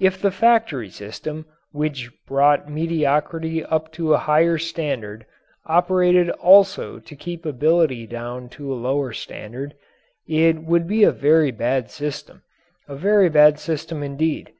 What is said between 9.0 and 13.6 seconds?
standard it would be a very bad system, a very bad